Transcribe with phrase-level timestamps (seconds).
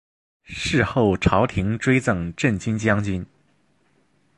[0.43, 3.23] 事后朝廷追赠镇军将军。